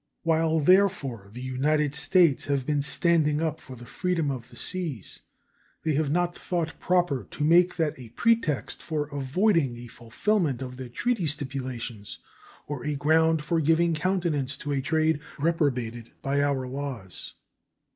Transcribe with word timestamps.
While, 0.23 0.59
therefore, 0.59 1.29
the 1.31 1.43
United 1.43 1.93
States 1.93 2.45
have 2.45 2.65
been 2.65 2.81
standing 2.81 3.39
up 3.39 3.61
for 3.61 3.75
the 3.75 3.85
freedom 3.85 4.31
of 4.31 4.49
the 4.49 4.55
seas, 4.57 5.19
they 5.85 5.93
have 5.93 6.09
not 6.09 6.35
thought 6.35 6.79
proper 6.79 7.27
to 7.29 7.43
make 7.43 7.75
that 7.75 7.99
a 7.99 8.09
pretext 8.09 8.81
for 8.81 9.05
avoiding 9.15 9.77
a 9.77 9.85
fulfillment 9.85 10.63
of 10.63 10.77
their 10.77 10.89
treaty 10.89 11.27
stipulations 11.27 12.17
or 12.65 12.83
a 12.83 12.95
ground 12.95 13.43
for 13.43 13.61
giving 13.61 13.93
countenance 13.93 14.57
to 14.57 14.71
a 14.71 14.81
trade 14.81 15.19
reprobated 15.37 16.09
by 16.23 16.41
our 16.41 16.65
laws. 16.65 17.35